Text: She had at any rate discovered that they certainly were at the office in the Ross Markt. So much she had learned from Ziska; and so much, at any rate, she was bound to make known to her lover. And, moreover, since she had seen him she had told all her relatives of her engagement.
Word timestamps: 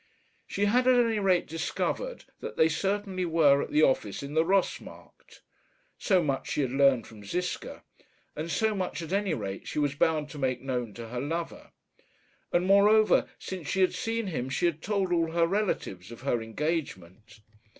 She 0.47 0.65
had 0.65 0.87
at 0.87 0.95
any 1.05 1.19
rate 1.19 1.45
discovered 1.45 2.25
that 2.39 2.57
they 2.57 2.67
certainly 2.67 3.23
were 3.23 3.61
at 3.61 3.69
the 3.69 3.83
office 3.83 4.23
in 4.23 4.33
the 4.33 4.43
Ross 4.43 4.81
Markt. 4.81 5.41
So 5.99 6.23
much 6.23 6.49
she 6.49 6.61
had 6.61 6.71
learned 6.71 7.05
from 7.05 7.23
Ziska; 7.23 7.83
and 8.35 8.49
so 8.49 8.73
much, 8.73 9.03
at 9.03 9.13
any 9.13 9.35
rate, 9.35 9.67
she 9.67 9.77
was 9.77 9.93
bound 9.93 10.27
to 10.31 10.39
make 10.39 10.59
known 10.63 10.95
to 10.95 11.09
her 11.09 11.21
lover. 11.21 11.69
And, 12.51 12.65
moreover, 12.65 13.27
since 13.37 13.67
she 13.67 13.81
had 13.81 13.93
seen 13.93 14.25
him 14.25 14.49
she 14.49 14.65
had 14.65 14.81
told 14.81 15.13
all 15.13 15.33
her 15.33 15.45
relatives 15.45 16.11
of 16.11 16.21
her 16.21 16.41
engagement. 16.41 17.39